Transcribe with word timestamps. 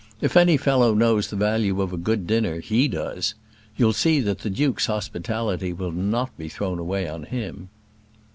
If 0.19 0.35
any 0.35 0.57
fellow 0.57 0.95
knows 0.95 1.27
the 1.29 1.35
value 1.35 1.79
of 1.79 1.93
a 1.93 1.97
good 1.97 2.25
dinner, 2.25 2.59
he 2.59 2.87
does. 2.87 3.35
You'll 3.77 3.93
see 3.93 4.19
that 4.21 4.39
the 4.39 4.49
duke's 4.49 4.87
hospitality 4.87 5.73
will 5.73 5.91
not 5.91 6.35
be 6.39 6.49
thrown 6.49 6.79
away 6.79 7.07
on 7.07 7.21
him." 7.21 7.69